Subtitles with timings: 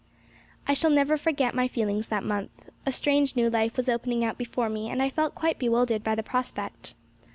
[0.67, 2.69] I shall never forget my feelings that month.
[2.87, 6.15] A strange new life was opening out before me, and I felt quite bewildered by
[6.15, 6.95] the prospect.